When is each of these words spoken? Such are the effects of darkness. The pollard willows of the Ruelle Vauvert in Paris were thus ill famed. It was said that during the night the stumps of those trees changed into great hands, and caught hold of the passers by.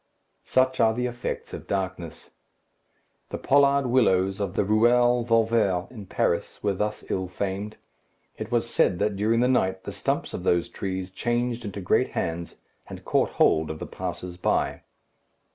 Such 0.45 0.79
are 0.79 0.95
the 0.95 1.05
effects 1.05 1.53
of 1.53 1.67
darkness. 1.67 2.31
The 3.29 3.37
pollard 3.37 3.85
willows 3.85 4.39
of 4.39 4.55
the 4.55 4.63
Ruelle 4.65 5.21
Vauvert 5.21 5.91
in 5.91 6.07
Paris 6.07 6.57
were 6.63 6.73
thus 6.73 7.03
ill 7.11 7.27
famed. 7.27 7.77
It 8.35 8.51
was 8.51 8.67
said 8.67 8.97
that 8.97 9.15
during 9.15 9.41
the 9.41 9.47
night 9.47 9.83
the 9.83 9.91
stumps 9.91 10.33
of 10.33 10.41
those 10.41 10.69
trees 10.69 11.11
changed 11.11 11.65
into 11.65 11.81
great 11.81 12.13
hands, 12.13 12.55
and 12.89 13.05
caught 13.05 13.33
hold 13.33 13.69
of 13.69 13.77
the 13.77 13.85
passers 13.85 14.37
by. 14.37 14.81